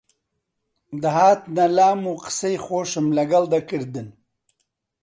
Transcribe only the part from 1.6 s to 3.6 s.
لام و قسەی خۆشم لەگەڵ